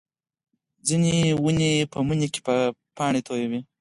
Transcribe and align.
ځینې 0.87 1.15
ونې 1.43 1.71
په 1.91 1.99
مني 2.07 2.27
کې 2.33 2.39
پاڼې 2.97 3.21
تویوي 3.27 3.59